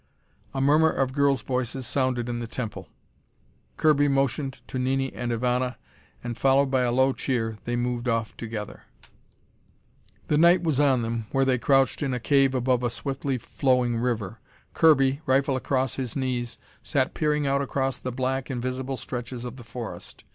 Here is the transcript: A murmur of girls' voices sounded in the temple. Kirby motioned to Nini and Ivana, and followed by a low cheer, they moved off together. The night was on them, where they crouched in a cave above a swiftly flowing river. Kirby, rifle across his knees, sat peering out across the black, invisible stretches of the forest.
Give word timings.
A 0.51 0.59
murmur 0.59 0.89
of 0.89 1.13
girls' 1.13 1.43
voices 1.43 1.85
sounded 1.85 2.27
in 2.27 2.39
the 2.39 2.47
temple. 2.47 2.87
Kirby 3.77 4.07
motioned 4.07 4.59
to 4.67 4.79
Nini 4.79 5.13
and 5.13 5.31
Ivana, 5.31 5.75
and 6.23 6.35
followed 6.35 6.71
by 6.71 6.81
a 6.81 6.91
low 6.91 7.13
cheer, 7.13 7.59
they 7.65 7.75
moved 7.75 8.07
off 8.07 8.35
together. 8.35 8.81
The 10.25 10.39
night 10.39 10.63
was 10.63 10.79
on 10.79 11.03
them, 11.03 11.27
where 11.31 11.45
they 11.45 11.59
crouched 11.59 12.01
in 12.01 12.15
a 12.15 12.19
cave 12.19 12.55
above 12.55 12.81
a 12.81 12.89
swiftly 12.89 13.37
flowing 13.37 13.99
river. 13.99 14.39
Kirby, 14.73 15.21
rifle 15.27 15.55
across 15.55 15.97
his 15.97 16.15
knees, 16.15 16.57
sat 16.81 17.13
peering 17.13 17.45
out 17.45 17.61
across 17.61 17.99
the 17.99 18.11
black, 18.11 18.49
invisible 18.49 18.97
stretches 18.97 19.45
of 19.45 19.55
the 19.57 19.63
forest. 19.63 20.23